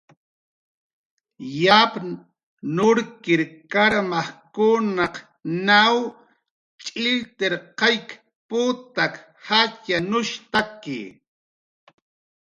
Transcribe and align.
Yapn 1.63 2.07
nurkir 2.75 3.41
karmajkunaq 3.71 5.15
naw 5.67 5.95
ch'illtirqayk 6.83 8.07
putak 8.47 9.13
jatxyanushtaki 9.45 11.01